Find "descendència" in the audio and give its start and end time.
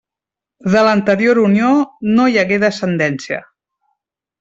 2.67-3.43